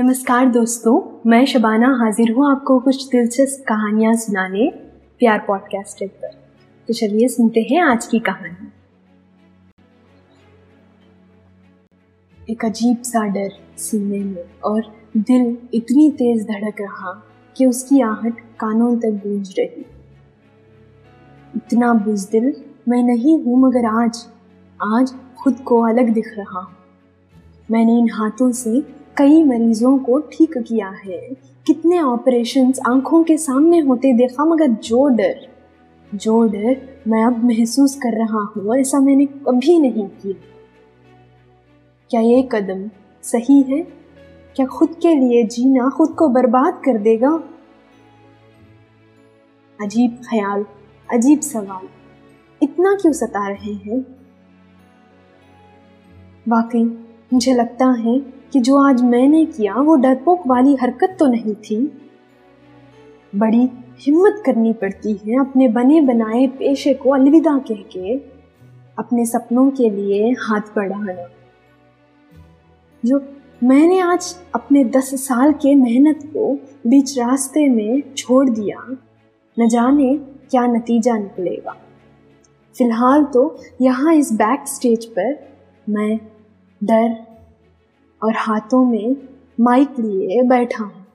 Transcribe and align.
नमस्कार 0.00 0.46
दोस्तों, 0.46 1.20
मैं 1.30 1.44
शबाना 1.46 1.88
हाजिर 2.00 2.30
हूँ 2.32 2.50
आपको 2.50 2.78
कुछ 2.80 3.04
दिलचस्प 3.08 3.64
कहानियाँ 3.68 4.14
सुनाने 4.16 4.68
प्यार 5.18 5.38
पॉडकास्ट 5.38 6.04
पर 6.04 6.28
तो 6.88 6.94
चलिए 6.94 7.28
सुनते 7.28 7.60
हैं 7.60 7.82
आज 7.82 8.06
की 8.06 8.18
कहानी। 8.18 8.70
एक 12.52 12.64
अजीब 12.64 13.02
सा 13.02 13.26
डर 13.26 13.50
सीने 13.78 14.18
में 14.18 14.44
और 14.64 14.80
दिल 15.16 15.58
इतनी 15.74 16.10
तेज 16.10 16.42
धड़क 16.44 16.80
रहा 16.80 17.12
कि 17.56 17.66
उसकी 17.66 18.00
आहट 18.00 18.40
कानों 18.60 18.96
तक 18.96 19.20
गूंज 19.26 19.54
रही। 19.58 19.84
इतना 21.56 21.92
बुजदिल 21.94 22.52
मैं 22.88 23.02
नहीं 23.02 23.38
हूँ 23.42 23.60
मगर 23.60 23.86
आज 24.04 24.26
आज 24.80 25.12
खुद 25.42 25.60
को 25.60 25.82
अलग 25.82 26.12
दिख 26.12 26.32
रहा 26.38 26.60
हूँ। 26.60 26.76
मैंने 27.70 27.98
इन 27.98 28.10
हाथों 28.10 28.50
से 28.52 28.99
कई 29.16 29.42
मरीजों 29.42 29.98
को 29.98 30.18
ठीक 30.20 30.58
किया 30.58 30.88
है। 30.88 31.18
कितने 31.66 32.00
ऑपरेशंस 32.00 32.80
आँखों 32.88 33.24
के 33.24 33.36
सामने 33.36 33.78
होते 33.78 34.12
देखा, 34.12 34.44
मगर 34.44 34.66
जो 34.66 35.08
डर 35.08 35.48
जो 36.14 36.46
डर 36.46 37.00
मैं 37.08 37.24
अब 37.24 37.44
महसूस 37.44 37.94
कर 37.94 38.18
रहा 38.18 38.40
हूँ 38.40 38.76
ऐसा 38.76 39.00
मैंने 39.00 39.26
कभी 39.26 39.78
नहीं 39.78 40.08
किया। 40.08 40.34
क्या 42.10 42.20
ये 42.20 42.48
कदम 42.52 42.90
सही 43.22 43.62
है? 43.62 43.80
क्या 44.56 44.66
खुद 44.66 44.94
के 45.02 45.14
लिए 45.14 45.44
जीना 45.44 45.88
खुद 45.88 46.10
को 46.10 46.28
बर्बाद 46.28 46.82
कर 46.84 46.98
देगा? 46.98 47.42
अजीब 49.80 50.20
ख्याल, 50.30 50.64
अजीब 51.12 51.40
सवाल। 51.40 51.88
इतना 52.62 52.94
क्यों 52.94 53.12
सता 53.12 53.48
रहे 53.48 53.72
हैं? 53.72 54.00
वाकई 56.48 56.84
मुझे 57.30 57.52
लगता 57.54 57.86
है 57.98 58.18
कि 58.52 58.60
जो 58.60 58.76
आज 58.78 59.02
मैंने 59.02 59.44
किया, 59.46 59.74
वो 59.74 59.94
डरपोक 59.96 60.46
वाली 60.46 60.74
हरकत 60.74 61.16
तो 61.18 61.26
नहीं 61.26 61.54
थी। 61.54 61.76
बड़ी 63.32 63.68
हिम्मत 64.00 64.42
करनी 64.46 64.72
पड़ती 64.72 65.12
है 65.24 65.38
अपने 65.40 65.68
बने 65.68 66.00
बनाए 66.00 66.46
पेशे 66.58 66.94
को 66.94 67.10
अलविदा 67.10 67.56
कह 67.58 67.82
के, 67.92 68.14
अपने 68.98 69.26
सपनों 69.26 69.70
के 69.70 69.90
लिए 69.90 70.30
हाथ 70.40 70.74
बढ़ाना। 70.76 71.28
जो 73.02 73.20
मैंने 73.62 74.00
आज 74.00 74.34
अपने 74.54 74.84
दस 74.90 75.14
साल 75.20 75.52
के 75.52 75.74
मेहनत 75.74 76.20
को 76.26 76.52
बीच 76.86 77.18
रास्ते 77.18 77.68
में 77.68 78.02
छोड़ 78.14 78.48
दिया, 78.50 78.78
न 79.56 79.68
जाने 79.68 80.14
क्या 80.50 80.66
नतीजा 80.66 81.16
निकलेगा। 81.18 81.76
फ़िलहाल 82.74 83.24
तो 83.24 83.42
यहाँ 83.82 84.14
इस 84.14 84.32
बैक 84.32 84.68
स्टेज 84.68 85.04
पर 85.08 85.34
मैं 85.88 86.18
डर 86.84 87.26
और 88.22 88.32
हाथों 88.36 88.84
में 88.84 89.16
माइक 89.60 89.90
लिए 89.98 90.42
बैठा 90.42 90.84
हूँ। 90.84 91.06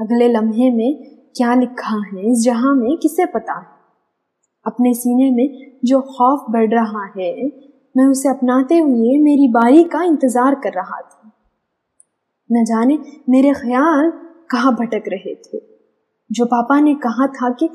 अगले 0.00 0.28
लम्हे 0.28 0.70
में 0.70 1.04
क्या 1.36 1.54
लिखा 1.54 2.02
है 2.06 2.32
इस 2.32 2.44
जहाँ 2.44 2.74
में 2.74 2.96
किसे 2.96 3.26
पता 3.26 3.58
है? 3.58 3.66
अपने 4.66 4.94
सीने 4.94 5.30
में 5.30 5.72
जो 5.84 6.00
खौफ 6.00 6.44
बढ़ 6.50 6.70
रहा 6.70 7.04
है, 7.18 7.46
मैं 7.96 8.04
उसे 8.04 8.28
अपनाते 8.28 8.78
हुए 8.78 9.18
मेरी 9.18 9.48
बारी 9.48 9.84
का 9.84 10.02
इंतज़ार 10.02 10.54
कर 10.54 10.72
रहा 10.72 11.00
था। 11.00 11.32
न 12.52 12.64
जाने 12.64 12.98
मेरे 13.28 13.52
ख्याल 13.52 14.12
कहाँ 14.50 14.74
भटक 14.74 15.02
रहे 15.08 15.34
थे। 15.34 15.62
जो 16.32 16.44
पापा 16.44 16.80
ने 16.80 16.94
कहा 16.94 17.26
था 17.26 17.50
कि 17.50 17.68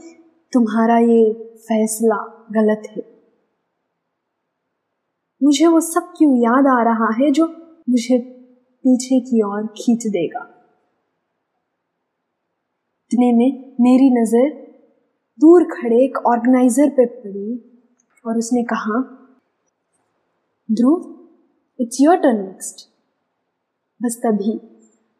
तुम्हारा 0.53 0.97
ये 0.97 1.33
फैसला 1.55 2.45
गलत 2.51 2.83
है। 2.97 3.16
मुझे 5.43 5.67
वो 5.67 5.79
सब 5.79 6.13
क्यों 6.17 6.37
याद 6.37 6.67
आ 6.67 6.81
रहा 6.83 7.13
है 7.13 7.31
जो 7.31 7.45
मुझे 7.89 8.17
पीछे 8.83 9.19
की 9.19 9.41
ओर 9.41 9.67
खींच 9.67 10.07
देगा? 10.07 10.39
इतने 13.05 13.31
में 13.33 13.75
मेरी 13.81 14.09
नज़र 14.21 14.49
दूर 15.39 15.63
खड़े 15.63 16.03
एक 16.03 16.17
ऑर्गेनाइजर 16.17 16.89
पे 16.89 17.05
पड़ी 17.05 17.63
और 18.25 18.37
उसने 18.37 18.63
कहा, 18.63 19.01
Dhruv 20.71 21.13
it's 21.79 21.97
your 22.01 22.17
turn 22.17 22.37
next 22.37 22.87
बस 24.03 24.21
तभी 24.25 24.59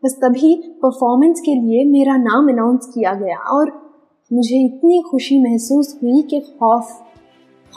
बस 0.03 0.19
तभी 0.23 0.55
परफॉर्मेंस 0.67 1.39
के 1.39 1.55
लिए 1.55 1.85
मेरा 1.91 2.17
नाम 2.17 2.49
अनाउंस 2.49 2.91
किया 2.93 3.13
गया 3.13 3.37
और 3.37 3.71
मुझे 4.33 4.65
इतनी 4.65 5.03
खुशी 5.11 5.43
महसूस 5.43 5.99
हुई 6.03 6.21
कि 6.21 6.39
खौफ 6.39 6.91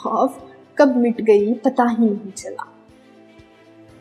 खौफ 0.02 0.49
कब 0.80 0.96
मिट 0.96 1.20
गई 1.20 1.52
पता 1.54 1.88
ही 1.88 2.04
नहीं 2.04 2.32
चला। 2.32 2.66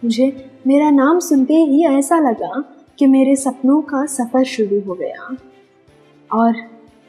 मुझे 0.03 0.25
मेरा 0.67 0.89
नाम 0.89 1.19
सुनते 1.19 1.53
ही 1.63 1.85
ऐसा 1.87 2.19
लगा 2.19 2.63
कि 2.99 3.07
मेरे 3.07 3.35
सपनों 3.35 3.81
का 3.81 4.05
सफ़र 4.05 4.43
शुरू 4.45 4.79
हो 4.81 4.93
गया 4.93 5.35
और 6.29 6.55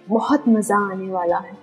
बहुत 0.09 0.49
मज़ा 0.49 0.79
आने 0.93 1.11
वाला 1.11 1.39
है। 1.39 1.57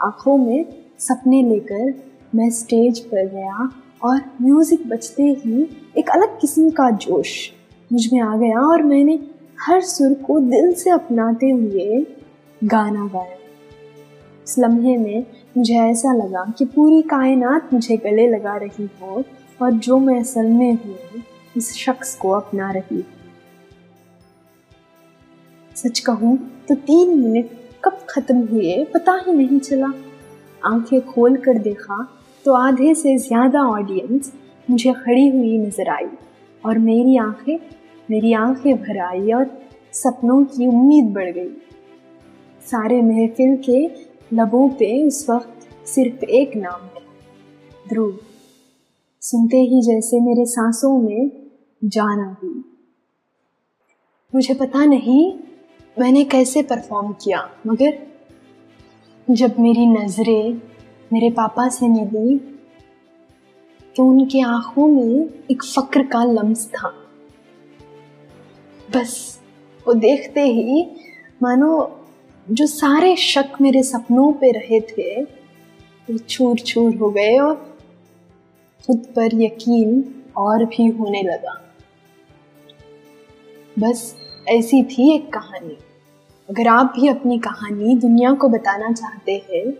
आँखों 0.00 0.36
में 0.38 0.64
सपने 0.98 1.42
लेकर 1.42 1.92
मैं 2.34 2.48
स्टेज 2.50 2.98
पर 3.00 3.26
गया 3.26 3.68
और 4.04 4.20
म्यूज़िक 4.42 4.86
बजते 4.88 5.22
ही 5.38 5.62
एक 5.98 6.10
अलग 6.10 6.40
किस्म 6.40 6.70
का 6.70 6.90
जोश 6.90 7.32
मुझमें 7.90 8.20
आ 8.20 8.36
गया 8.36 8.60
और 8.60 8.82
मैंने 8.82 9.18
हर 9.60 9.80
सुर 9.80 10.14
को 10.26 10.38
दिल 10.40 10.72
से 10.72 10.90
अपनाते 10.90 11.50
हुए 11.50 12.06
गाना 12.60 13.06
गाया। 13.06 13.36
इस 14.44 14.58
लम्हे 14.58 14.96
में 14.96 15.26
मुझे 15.54 15.74
ऐसा 15.80 16.12
लगा 16.14 16.44
कि 16.58 16.64
पूरी 16.66 17.00
कायनात 17.08 17.72
मुझे 17.72 17.96
गले 17.96 18.26
लगा 18.28 18.56
रही 18.56 18.88
हो 19.00 19.22
और 19.60 19.72
जो 19.78 19.98
मैं 19.98 20.18
असल 20.20 20.46
में 20.48 20.72
हूँ, 20.74 21.22
इस 21.56 21.72
शख्स 21.76 22.14
को 22.16 22.30
अपना 22.30 22.70
रही 22.72 23.04
सच 25.76 25.98
कहूँ 26.00 26.36
तो 26.68 26.74
तीन 26.76 27.18
मिनट 27.18 27.50
कब 27.84 27.98
खत्म 28.10 28.46
हुए 28.46 28.84
पता 28.94 29.12
ही 29.26 29.32
नहीं 29.32 29.58
चला। 29.60 29.92
आँखें 30.62 31.00
खोल 31.06 31.36
कर 31.36 31.58
देखा 31.58 32.06
तो 32.44 32.52
आधे 32.54 32.94
से 32.94 33.16
ज़्यादा 33.18 33.62
ऑडियंस 33.68 34.32
मुझे 34.68 34.92
खड़ी 34.94 35.28
हुई 35.28 35.58
नज़र 35.58 35.88
आई 35.90 36.08
और 36.62 36.78
मेरी 36.78 37.16
आँखें 37.18 37.58
मेरी 38.08 38.32
आँखें 38.34 38.76
भर 38.76 38.98
आई 39.00 39.32
और 39.32 39.50
सपनों 39.94 40.42
की 40.44 40.66
उम्मीद 40.66 41.12
बढ़ 41.14 41.30
गई। 41.30 41.50
सारे 42.62 43.00
महफिल 43.02 43.56
के 43.68 43.86
लबों 44.32 44.68
पे 44.68 44.86
उस 45.06 45.28
वक्त 45.30 45.86
सिर्फ़ 45.86 46.24
एक 46.24 46.56
नाम 46.56 46.84
है। 46.86 47.02
ध्रुव, 47.88 48.12
सुनते 49.22 49.56
ही 49.62 49.80
जैसे 49.82 50.20
मेरे 50.20 50.44
सांसों 50.46 50.96
में 50.98 51.30
जान 51.82 52.20
गई 52.34 52.62
मुझे 54.32 54.54
पता 54.54 54.84
नहीं 54.84 55.32
मैंने 55.96 56.24
कैसे 56.24 56.62
परफॉर्म 56.62 57.12
किया, 57.14 57.48
मगर 57.66 57.98
जब 59.28 59.58
मेरी 59.58 59.86
नज़रें 59.86 60.60
मेरे 61.12 61.30
पापा 61.30 61.68
से 61.68 61.88
मिली 61.88 62.38
तो 63.96 64.04
उनकी 64.04 64.40
आँखों 64.40 64.86
में 64.88 65.28
एक 65.50 65.64
फक्र 65.64 66.02
का 66.02 66.22
लम्स 66.24 66.66
था। 66.66 66.88
बस, 68.88 69.40
वो 69.86 69.94
देखते 69.94 70.42
ही 70.42 70.86
मानो 71.42 71.80
जो 72.50 72.66
सारे 72.66 73.14
शक 73.16 73.50
मेरे 73.60 73.82
सपनों 73.82 74.32
पे 74.32 74.50
रहे 74.50 74.80
थे, 74.80 75.22
वो 75.22 76.16
चूर 76.18 76.58
चूर 76.58 76.94
हो 76.94 77.10
गए 77.10 77.36
और 77.38 77.54
खुद 78.86 78.98
पर 79.16 79.42
यकीन 79.42 80.04
और 80.36 80.64
भी 80.64 80.86
होने 80.88 81.22
लगा। 81.22 81.54
बस 83.78 84.14
ऐसी 84.48 84.82
थी 84.82 85.14
एक 85.14 85.32
कहानी। 85.32 85.76
अगर 86.48 86.68
आप 86.68 86.92
भी 86.96 87.08
अपनी 87.08 87.38
कहानी 87.38 87.94
दुनिया 87.94 88.32
को 88.32 88.48
बताना 88.48 88.92
चाहते 88.92 89.42
हैं 89.50 89.72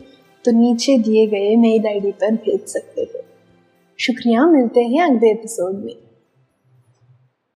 तो 0.44 0.52
नीचे 0.52 0.96
दिए 0.98 1.26
गए 1.26 1.54
मेल 1.56 1.86
आईडी 1.86 2.12
पर 2.12 2.34
भेज 2.34 2.66
सकते 2.66 3.02
हैं। 3.02 3.22
शुक्रिया, 3.98 4.46
मिलते 4.46 4.80
हैं 4.80 5.02
अगले 5.02 5.30
एपिसोड 5.30 5.84
में। 5.84 5.96